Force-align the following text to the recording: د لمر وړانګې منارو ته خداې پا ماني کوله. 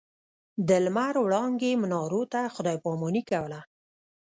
د 0.67 0.69
لمر 0.85 1.13
وړانګې 1.25 1.71
منارو 1.81 2.21
ته 2.31 2.41
خداې 2.55 2.77
پا 2.83 2.91
ماني 3.01 3.21
کوله. 3.29 3.59